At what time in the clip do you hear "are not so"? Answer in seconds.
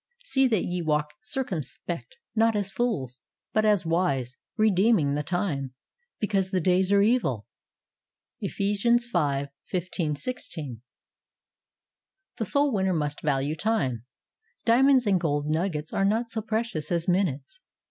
15.93-16.41